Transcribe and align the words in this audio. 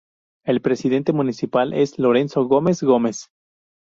El 0.45 0.61
presidente 0.61 1.13
municipal 1.13 1.73
es 1.73 1.99
Lorenzo 1.99 2.45
Gómez 2.45 2.81
Gómez. 2.81 3.29